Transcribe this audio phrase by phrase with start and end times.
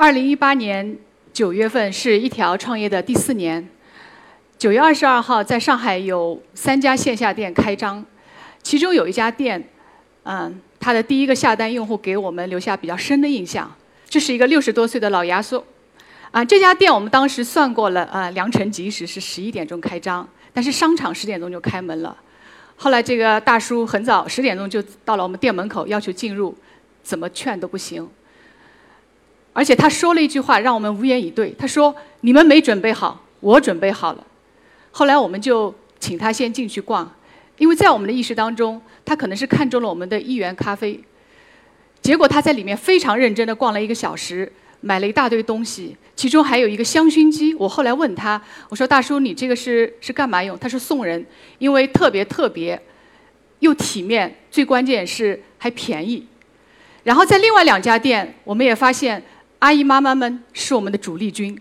[0.00, 0.96] 二零一八年
[1.30, 3.68] 九月份是一条创业的第四年。
[4.56, 8.02] 九月二十二号，在上海有三家线下店开张，
[8.62, 9.62] 其中有一家店，
[10.22, 13.70] 嗯，它的第一个下单用户给我们留下比较深的印象。
[14.08, 15.62] 这是一个六十多岁的老牙叔，
[16.30, 22.16] 啊，这家店我们当时算过了，啊，良辰吉时是十一点钟开张，但是商场十点钟就开门了。
[22.76, 26.56] 后来这个大叔很早十点钟就到了我们店门口，要求进入，
[27.02, 28.08] 怎么劝都不行。
[29.52, 31.54] 而且他说了一句话，让我们无言以对。
[31.58, 34.26] 他说：“你们没准备好，我准备好了。”
[34.92, 37.12] 后来我们就请他先进去逛，
[37.58, 41.00] 因为在我们的意识当中，他可能是看中了我们的一元咖啡。
[42.00, 44.50] 结果他在里面非常认真的逛了一个小时，
[44.80, 47.52] 买了一大堆东西，其中还有一个香薰机。
[47.54, 51.26] 我后来问他，我说：“大叔，你这个是是干嘛用？”他说：“送人，
[51.58, 52.80] 因为特别特别，
[53.58, 56.26] 又体面，最关键是还便宜。”
[57.04, 59.22] 然后在另外两家店，我们也发现
[59.60, 61.58] 阿姨妈妈们是我们的主力军。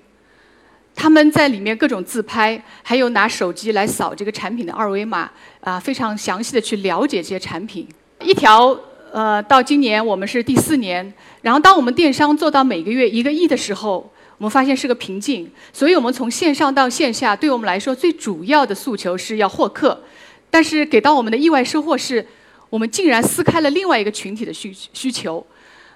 [0.95, 5.29] 他们在里面各种自拍，还有拿手机来扫这个产品的二维码，
[5.61, 7.87] 啊，非常详细的去了解这些产品。
[8.21, 8.77] 一条，
[9.13, 15.49] 呃，到今年我们是第四年，然后当我们电商做到每个月一个亿的时候，我们发现是个瓶颈。
[15.71, 20.01] 所以我们从线上到线下，对我们来说最主要的诉求是要获客，
[20.49, 22.25] 但是给到我们的意外收获是，
[22.69, 25.45] 我们竟然撕开了另外一个群体的需需求，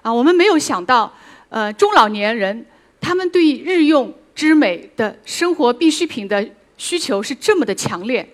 [0.02, 1.14] 啊，我们没有想到，
[1.54, 2.66] 呃，中老年人
[3.00, 4.12] 他们对日用。
[4.36, 6.44] 之美的生活必需品的
[6.76, 8.28] 需求是这么的强烈。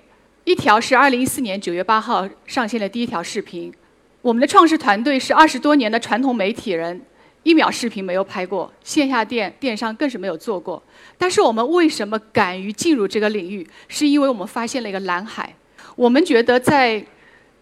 [0.45, 3.69] 一条是二零一四年九月八号上线的第一条视频。
[4.21, 7.01] 我们的创始团队是二十多年的传统媒体人，
[7.43, 10.81] 一秒视频没有拍过，线下店电商更是没有做过。
[11.17, 13.67] 但是我们为什么敢于进入这个领域？
[13.89, 15.53] 是因为我们发现了一个蓝海。
[15.97, 17.05] 我们觉得在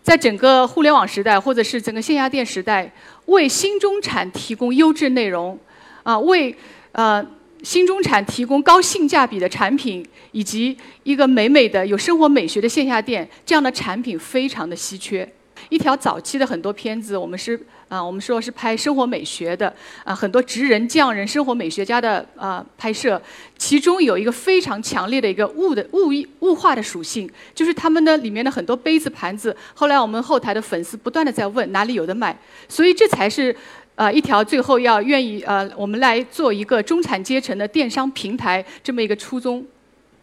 [0.07, 2.89] 在整个互联网时代，或者是整个线下店时代，
[3.25, 5.59] 为新中产提供优质内容，
[6.03, 6.55] 啊，为
[6.93, 7.25] 呃。
[7.63, 15.27] 新中产提供高性价比的产品，以及一个美美的有生活美学的线下店，这样的产品非常的稀缺。
[15.69, 19.73] 一条早期的很多片子，我们是啊，我们说是拍生活美学的
[20.03, 23.21] 啊，很多职人匠人、生活美学家的啊拍摄，
[23.57, 29.55] 其中有一个非常强烈的一个物的物物化的属性，就是他们的里面的很多杯子盘子。
[29.73, 33.55] 后来我们后台的粉丝不断的在问哪里有的卖，所以这才是。
[33.97, 39.65] 呃，一条最后要愿意呃，我们来做一个中产阶层的电商平台这么一个初衷。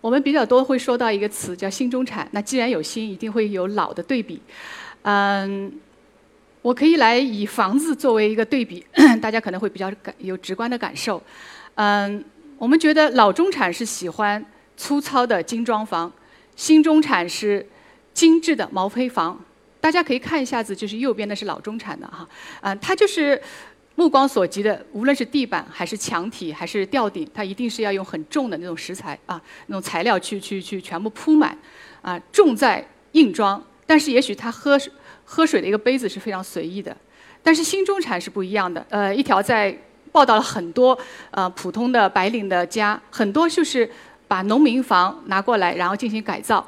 [0.00, 2.28] 我们比较多会说到一个词叫新中产。
[2.30, 4.40] 那既然有新，一定会有老的对比。
[5.04, 5.70] 嗯，
[6.62, 8.84] 我可以来以房子作为一个对比，
[9.20, 11.22] 大家可能会比较感有直观的感受。
[11.74, 12.24] 嗯，
[12.56, 14.42] 我们觉得老中产是喜欢
[14.76, 16.10] 粗糙的精装房，
[16.56, 17.66] 新中产是
[18.14, 19.38] 精致的毛坯房。
[19.78, 22.26] 大家可以看一下子，就是右边的是老中产的哈，
[22.62, 23.38] 啊，它就是
[23.96, 31.58] 目光所及的，无论是地板还是墙体还是吊顶，它一定是要用很重的那种石材啊，那种材料去去去全部铺满，
[32.00, 32.82] 啊，重在
[33.12, 33.62] 硬装。
[33.86, 34.78] 但是也许他喝
[35.24, 36.96] 喝水的一个杯子是非常随意的，
[37.42, 38.84] 但是新中产是不一样的。
[38.88, 39.76] 呃，一条在
[40.12, 40.98] 报道了很多
[41.30, 43.90] 呃普通的白领的家，很多就是
[44.28, 46.66] 把农民房拿过来，然后进行改造，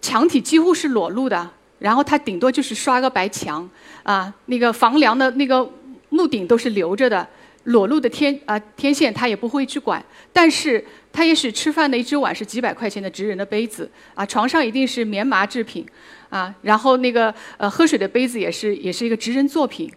[0.00, 1.50] 墙体几乎是裸露的。
[1.80, 3.68] 然后它顶多就是刷个白墙，
[4.04, 5.68] 啊，那个房梁的那个
[6.08, 7.28] 木顶都是留着的，
[7.64, 10.04] 裸露的天啊天线它也不会去管。
[10.32, 15.86] 但是它也许吃饭的一只碗是几百块钱的职人的杯子，啊，床上一定是棉麻制品，
[16.30, 19.90] 啊，然后那个呃喝水的杯子也是也是一个职人作品。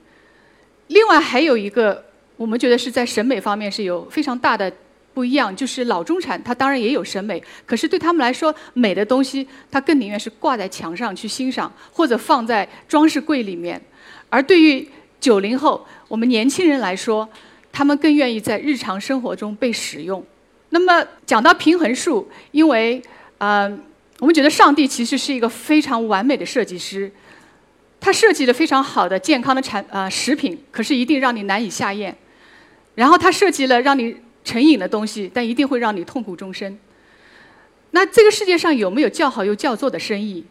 [0.88, 2.06] 另外还有一个，
[2.36, 4.72] 我们觉得是在审美方面是有非常大的。
[5.14, 13.82] 不一样，就是老中产，他当然也有审美，可是对他们来说，美的东西他更宁愿是挂在墙上去欣赏，或者放在装饰柜里面。
[14.30, 14.88] 而对于
[15.20, 17.28] 九零后，我们年轻人来说，
[17.78, 20.26] 他们更愿意在日常生活中被使用。
[20.70, 23.00] 那么讲到平衡术，因为
[23.38, 23.72] 呃，
[24.18, 27.12] 我们觉得上帝其实是一个非常完美的设计师，
[28.00, 32.18] 他设计了非常好的健康的产呃食品，可是一定让你难以下咽。
[32.96, 34.18] 然后他设计了让你。
[34.48, 36.80] 成瘾的东西，但一定会让你痛苦终身。
[37.92, 40.46] 那这个世界上有没有叫好又叫座的生意？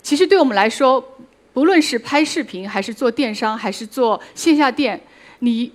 [0.00, 1.18] 其实对我们来说，
[1.52, 4.98] 不论是拍视频，还是做电商，还是做线下店，
[5.40, 5.70] 你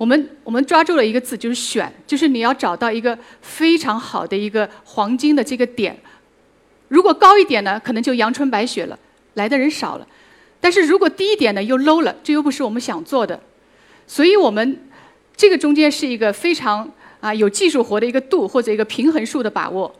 [0.00, 5.94] 我们我们抓住了一个字，就是选，就是你要找到一个非常好的一个黄金的这个点。
[6.88, 8.98] 如果高一点呢，可能就阳春白雪了，
[9.34, 10.06] 来的人少了；
[10.58, 13.38] 但是如果低一点呢，又 low 了，这又不是我们想做的。
[14.06, 14.86] 所以我们。
[15.36, 16.86] 这个中间是一个非常
[17.18, 19.90] 啊有技术活的一个度或者一个平衡数的把握。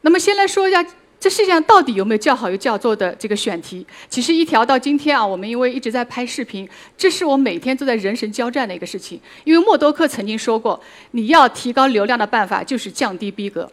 [0.00, 0.84] 那么先来说一下
[1.24, 3.86] 这世界上到底有没有叫好又叫座的这个选题？
[4.10, 6.68] 其实一条到今天啊，我们因为一直在拍视频，
[6.98, 9.18] 这是我每天都在人神交战的一个事情。
[9.44, 10.78] 因为默多克曾经说过，
[11.12, 13.72] 你要提高流量的办法就是降低逼格，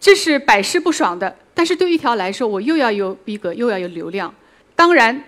[0.00, 1.36] 这是百试不爽的。
[1.52, 4.34] 但是对一条来说，我又要有逼格，又要有流量。
[4.74, 5.22] 当然，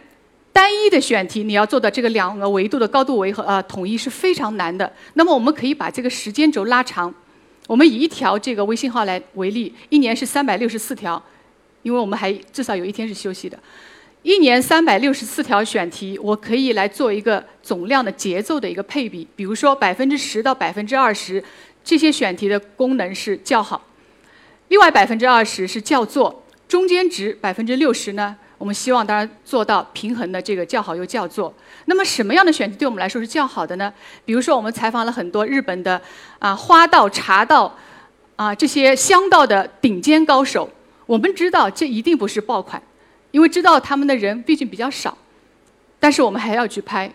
[0.54, 4.90] 单一的选题你要做到这个两个维度的高度维和啊统一是非常难的。
[5.12, 7.14] 那么我们可以把这个时间轴拉长。
[7.70, 11.22] 我们以一条这个微信号来为例，一年是三百六十四条，
[11.82, 13.56] 因为我们还至少有一天是休息的。
[14.24, 19.24] 一年三百六十四条选题，我可以来做一个总量的节奏的一个配比。
[19.36, 21.40] 比如说百分之十到百分之二十，
[21.84, 23.80] 这些选题的功能是较好；
[24.66, 28.36] 另外百分之二十是较做，中间值百分之六十呢？
[28.60, 31.50] 我们希望当然做到平衡的这个较好又较做。
[31.86, 33.90] 那么什么样的选题对我们来说是较好的呢？
[34.26, 35.98] 比如说我们采访了很多日本的
[36.38, 37.74] 啊花道、茶道
[38.36, 40.68] 啊这些香道的顶尖高手，
[41.06, 42.82] 我们知道这一定不是爆款，
[43.30, 45.16] 因为知道他们的人毕竟比较少，
[45.98, 47.10] 但是我们还要去拍，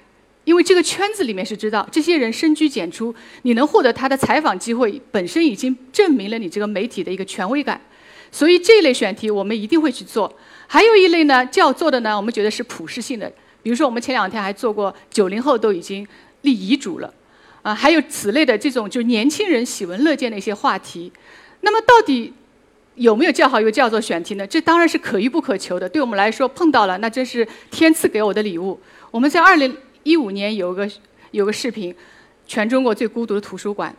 [0.46, 3.14] 因为这个圈子里面是知道这些人深居简出，
[3.44, 7.80] 你能获得他的采访机会，本身已经证明了你这个媒体的一个权威感。
[8.36, 10.30] 所以这一类选题我们一定会去做。
[10.68, 13.32] 还有一类呢，叫做的呢，我们觉得是普适性的。
[13.64, 16.06] 比如说，我们前两天还做过九零后都已经
[16.42, 17.14] 立遗嘱了，
[17.62, 21.10] 啊，还有此类的这种就年轻人喜闻乐见的一些话题。
[21.62, 22.34] 那么到底
[22.96, 24.46] 有没有叫好又叫做选题呢？
[24.46, 25.88] 这当然是可遇不可求的。
[25.88, 28.78] 对我们来说，碰到了那真是天赐给我的礼物。
[29.12, 29.74] 我们在二零
[30.04, 30.86] 一五年有个
[31.32, 31.94] 有个视频，
[32.46, 33.90] 《全中国最孤独的图书馆》，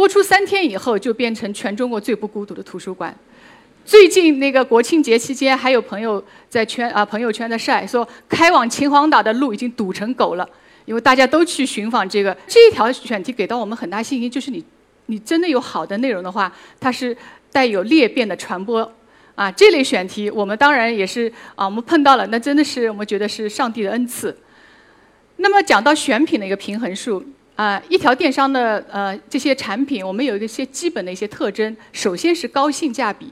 [0.00, 3.14] 播出三天以后就变成全中国最不孤独的图书馆。
[3.84, 10.48] 最近那个国庆节期间，还有朋友在圈啊朋友圈在晒，说开往秦皇岛的路已经堵成狗了，
[10.86, 14.64] 因为大家都去寻访这个这一条选题，给到我们很大信心，就是你
[15.04, 16.50] 你真的有好的内容的话，
[16.80, 17.14] 它是
[17.52, 18.90] 带有裂变的传播
[19.34, 19.52] 啊。
[19.52, 24.34] 这类选题我们当然也是啊，我们碰到了，那真的是我们觉得是上帝的恩赐。
[25.36, 27.22] 那么讲到选品的一个平衡数
[27.60, 33.30] 啊，一条电商的呃这些产品，我们有一些基本的一些特征，首先是高性价比。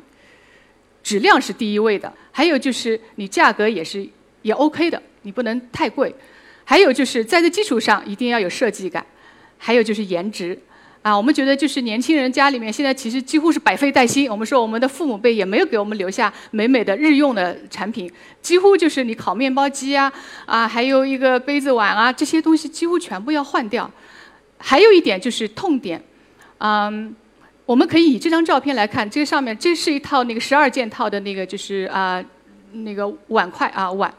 [1.02, 4.06] 质量是第一位的，还有就是你价格也是
[4.42, 6.14] 也 OK 的，你不能太贵。
[6.62, 9.02] 还有就是在这基础上一定要有设计感，
[9.56, 10.58] 还有就是颜值。
[11.00, 14.30] 啊，我们觉得就是年轻人家里面现在其实几乎是百废待兴。
[14.30, 20.12] 我们说我们的父母辈也没有给我们留下美美的日用的产品，几乎就是你烤面包机啊，
[20.44, 23.90] 啊，还有一个杯子碗啊，这些东西几乎全部要换掉。
[24.58, 26.02] 还有一点就是痛点，
[26.58, 27.16] 嗯。
[27.68, 32.24] 我们可以以这张照片来看，这个上面这是一套那个十二件套的那个就是啊
[32.72, 34.10] 那个碗筷啊碗，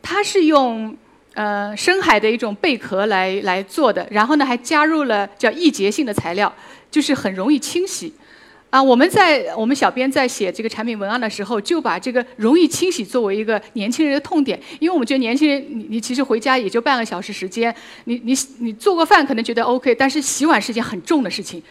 [0.00, 0.96] 它是用
[1.34, 6.54] 呃深海的一种贝壳来来做的，然后呢还加入了叫易洁性的材料，
[6.88, 8.14] 就是很容易清洗。
[8.70, 17.74] 啊，我们在我们小编在写这个产品文案的时候，就把这个容易清洗作为一个年轻人的痛点，因为我们觉得年轻人你你其实回家也就半个小时时间，
[18.04, 21.62] 你你你做个饭可能觉得 OK，但是洗碗是件很重的事情。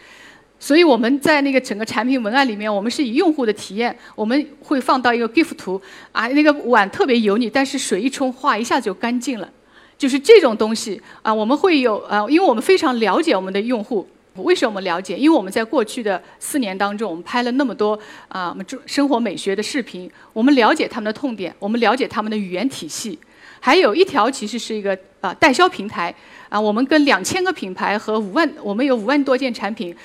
[0.60, 5.80] 所以我们在那个整个产品文案里面，我们是以用户的体验，我们会放到一个 GIF 图，
[6.10, 9.48] 啊，那个碗特别油腻，但是水一冲，哗，一下子就干净了，
[9.96, 14.04] 就是这种东西啊，我们会有啊，因为我们非常了解我们的用户，
[14.44, 15.16] 为什么我们了解？
[15.16, 17.98] 因为我们在过去的四年当中，我们拍了那么多
[18.28, 23.18] 啊，我们中生活美学的视频，我们了解他们的痛点，我们了解他们的语言体系，
[23.60, 26.14] 还有一条其实是一个啊代销平台
[26.48, 29.96] 啊，我们跟两千个品牌和五万，我们有五万多件产品。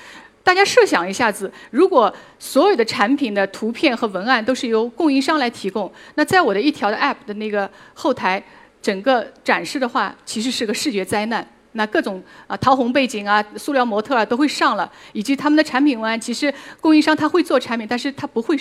[0.42, 8.44] 大家设想一下子，如果所有的产品的图片和文案都是由供应商来提供，那在我的一条的 App 的那个后台，
[8.82, 11.48] 整个展示的话，其实是个视觉灾难。
[11.74, 18.58] 那各种啊桃红背景啊、塑料模特啊都会上了，以及他们的产品文案，其实供应商他会做产品，但是他不会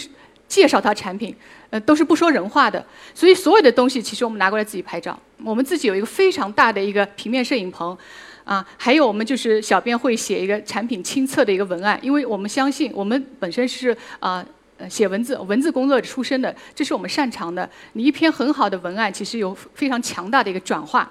[0.47, 1.35] 介绍他产品，
[1.69, 2.85] 呃，都是不说人话的。
[3.15, 5.17] 所以所有的东西，其实我们拿过来自己拍照。
[5.43, 7.97] 我们自己有一个非常大的一个平面摄影棚。
[8.43, 14.45] 啊，还有我们就是小编会写一个产品亲测的一个文案，因为我们相信我们本身是啊
[14.89, 17.69] 写文字文字工作者出身的，这是我们擅长的。
[17.93, 21.09] 你一篇很好的文案，其实有非常强大的一个转化。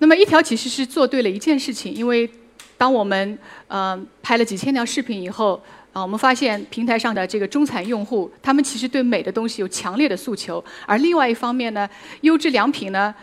[0.00, 2.28] 那么一条其实是做对了一件事情，因为
[2.76, 3.38] 当我们
[3.68, 11.88] 呃拍了几千条视频以后，啊我们发现平台上的这个中产用户，他们其实对美的东西有强烈的诉求，而另外一方面呢，
[12.22, 13.14] 优质良品呢，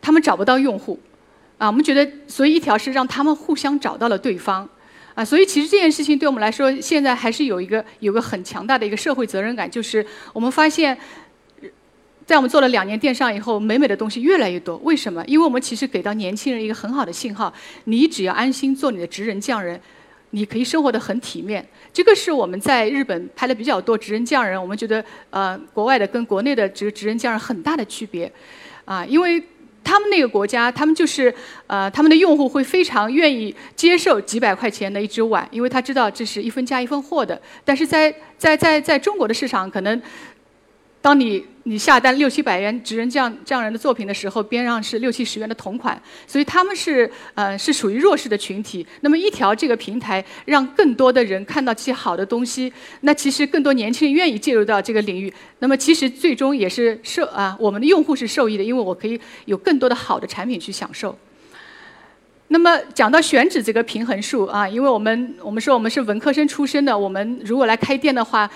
[0.00, 0.98] 他们找不到用户。
[1.58, 4.68] 啊，我们觉得，所以一条是让他们互相找到了对方，
[5.14, 10.98] 啊，所以其实这件事情对我们来说，现在还是有一个有个很强大的一个社会责任感，就是我们发现，
[12.32, 14.78] 在我们做了两年电商以后，美美的东西越来越多。
[14.78, 15.22] 为什么？
[15.26, 17.52] 因为我们其实给到年轻人一个很好的信号：
[17.84, 19.78] 你只要安心做你的职人匠人，
[20.30, 21.62] 你可以生活的很体面。
[21.92, 28.32] 这个是我们在日本拍的比较多职人匠人，我们觉得呃国外的跟国内的职职人匠人很大的区别，
[28.86, 29.42] 啊，因为。
[29.84, 31.34] 他们那个国家，他们就是
[31.66, 37.42] 呃，他们的用户会非常愿意接受几百块钱的一只碗，因为他知道这是一分价一分货的。
[37.64, 40.00] 但是在在在在中国的市场，可能。
[41.02, 48.86] 当你你下单六七百元职人这样这样人的作品的时候，边上是六七十元的同款，所以他们是呃是属于弱势的群体。
[49.00, 55.32] 那么一条这个平台，让更多的人看到这些好的东西，那其实更多年轻人愿意介入到这个领域。
[55.58, 61.18] 那么其实最终也是受啊我们的用户是受益的，因为我可以有更多的好的产品去享受。
[62.48, 68.48] 那么讲到选址这个平衡术啊，因为我们我们说我们是文科生出身的，我们如果来开店的话。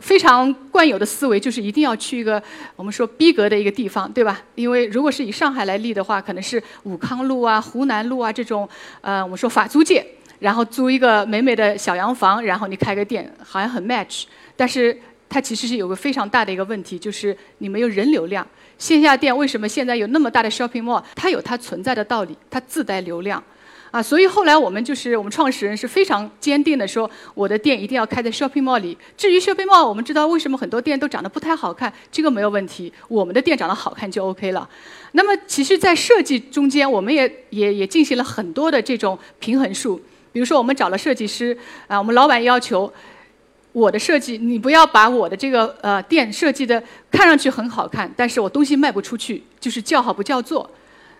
[0.00, 2.42] 非常惯有的思维就是一定要去一个
[2.76, 4.40] 我们说逼格的一个地方，对吧？
[4.54, 8.68] 因为如果是以上海来立的话，可能是武康路啊、湖南路啊这种，
[9.00, 10.04] 呃，我们说法租界，
[10.40, 14.24] 然后租一个美美的小洋房，然后你开个店，好像很 match。
[14.56, 18.46] 但是它其实是有个非常大的一个问题，就是你没有人流量。
[18.78, 21.02] 线下店为什么现在有那么大的 shopping mall？
[21.14, 23.42] 它有它存在的道理，它自带流量。
[23.92, 28.96] 啊，所以后来我们就是我们创始人是非常坚定的说，我的店一定要开在 shopping mall 里。
[29.18, 34.66] 至于 shopping mall，我们知道为什么很多店都长得不太好看，这个没有问题，我们的店长得好看就 OK 了。
[35.12, 40.00] 那么其实，在设计中间，我们也也也进行了很多的这种平衡术。
[40.32, 41.54] 比如说，我们找了设计师，
[41.86, 42.90] 啊，我们老板要求
[43.72, 50.70] 我的设计，你不要把我的这个呃店设计的看上去很好看，但是我东西卖不出去，就是叫好不叫座。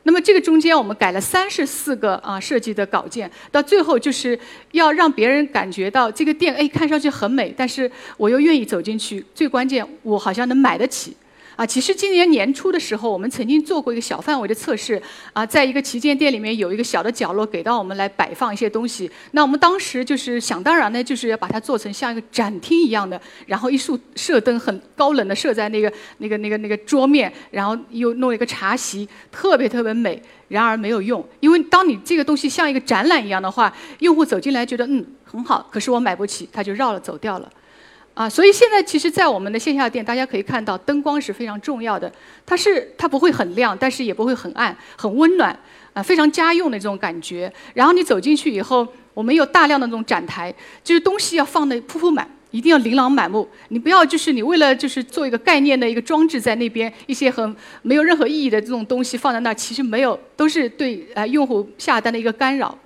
[0.04, 4.38] 那么这个中间我们改了三十四个啊设计的稿件，到最后就是
[4.72, 11.16] 要让别人感觉到这个店哎看上去很美，但是我又愿意走进去，最关键我好像能买得起。
[11.56, 15.00] 啊，其实今年年初的时候，我们曾经做过一个小范围的测试，
[15.32, 19.10] 啊，在一个旗舰店里面有一个小的角落给到我们来摆放一些东西。
[19.32, 30.20] 那我们当时就是想当然呢，就是要把它做成像一个展厅一样的，然后一束射灯很高冷的射在那个那个那个那个桌面，然后又弄一个茶席，特别特别美。
[30.48, 37.50] 然而没有用，因为当你这个东西像一个展览一样的话，用户走进来觉得嗯很好，可是我买不起，他就绕了走掉了。
[38.14, 42.12] 啊，所以现在其实，在我们的线下店，大家可以看到，灯光是非常重要的。
[42.44, 45.58] 它是它不会很亮，但是也不会很暗，很温暖，
[45.94, 47.50] 啊，非常家用的这种感觉。
[47.72, 50.54] 然后你走进去以后，我们有大量的那种展台，
[50.84, 53.48] 就是东西要放的铺铺满，一定要琳琅满目。
[53.68, 62.76] 你不要就是你为了就是做一个概念的一个装置在那边，一些很没有任何意义的这种东西放在那儿，其实没有，都是对呃用户下单的一个干扰。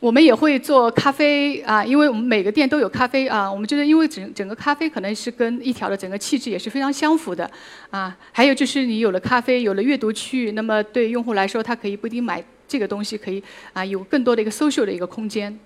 [0.00, 3.50] 我们也会做咖啡啊，因为我们每个店都有咖啡啊。
[3.50, 7.50] 我们觉得，因为整整个咖啡可能是跟一条的整个气质也是非常相符的
[7.90, 8.16] 啊。
[8.30, 15.58] 还有就是你有了咖啡，有了阅读区域，那么对用户来说，他可以不一定买这个东西，可以啊有更多的一个 social 的一个空间。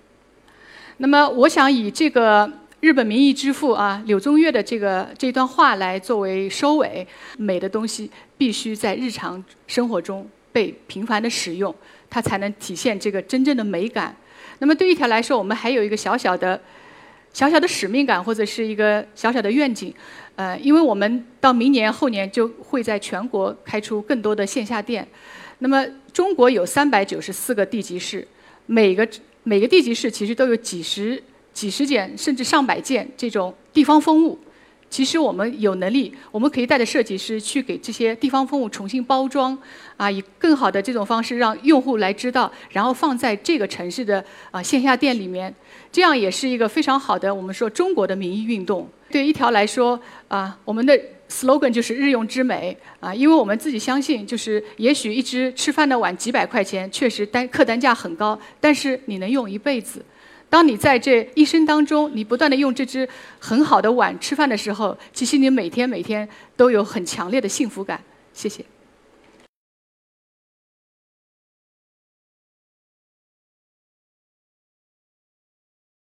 [0.97, 7.05] 那么我想以这个日本民意之父啊柳宗悦的这个这段话来作为收尾：
[7.37, 11.73] 美的东西必须在日常生活中被频繁的使用，
[12.09, 14.15] 它才能体现这个真正的美感。
[14.59, 16.59] 那么对一条来说，我们还有一个小小的、
[17.33, 19.93] 小小的使命感，或者是一个小小的愿景，
[20.35, 25.07] 呃，因为我们到明年后年就会在全国开出更多的线下店。
[25.59, 28.27] 那么中国有三百九十四个地级市，
[28.65, 29.07] 每个
[29.43, 31.21] 每个地级市其实都有几十、
[31.53, 34.37] 几十件甚至上百件这种地方风物。
[34.93, 39.57] 其实我们有能力，我们可以带着设计师去给这些地方风物重新包装，
[39.97, 45.51] 啊，以更好的这种方式让用户来知道，然后放在这个城市的啊线下店里面，
[45.91, 48.87] 这样也是一个非常好的我们说中国的民意运动。
[49.09, 50.95] 对一条来说，啊，我们的
[51.27, 60.05] slogan 就是日用之美，啊，因为我们自己相信，就是也许一只吃饭的碗几百块钱，确实单客单价很高，但是你能用一辈子。
[60.53, 67.99] 当你在这一生当中，你不断的用这只很好的碗吃饭的时候，其实你每天每天都有很强烈的幸福感。
[68.33, 68.63] 谢谢。